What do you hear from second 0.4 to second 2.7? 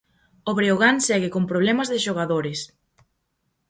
O Breogán segue con problemas de xogadores.